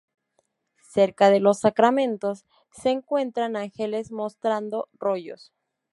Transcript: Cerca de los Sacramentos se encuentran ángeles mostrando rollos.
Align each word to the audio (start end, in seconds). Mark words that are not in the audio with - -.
Cerca 0.89 1.29
de 1.29 1.39
los 1.39 1.59
Sacramentos 1.59 2.47
se 2.71 2.89
encuentran 2.89 3.55
ángeles 3.55 4.11
mostrando 4.11 4.89
rollos. 4.93 5.53